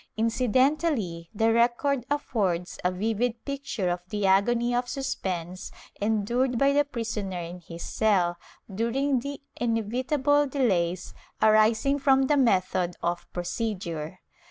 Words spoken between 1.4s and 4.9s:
record affords a vivid picture of the agony of